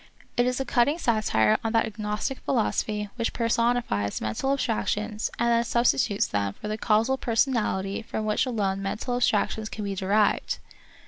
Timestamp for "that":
1.73-1.85